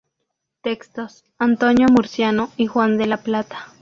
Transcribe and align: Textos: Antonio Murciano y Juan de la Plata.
Textos: 0.63 1.25
Antonio 1.37 1.87
Murciano 1.87 2.51
y 2.57 2.65
Juan 2.65 2.97
de 2.97 3.05
la 3.05 3.17
Plata. 3.17 3.67